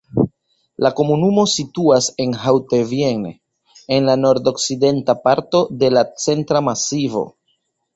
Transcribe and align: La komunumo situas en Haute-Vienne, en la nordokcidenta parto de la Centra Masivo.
La 0.85 0.89
komunumo 0.99 1.43
situas 1.57 2.07
en 2.25 2.33
Haute-Vienne, 2.47 3.35
en 3.99 4.11
la 4.11 4.19
nordokcidenta 4.25 5.21
parto 5.29 5.67
de 5.85 5.97
la 5.97 6.09
Centra 6.29 6.69
Masivo. 6.73 7.29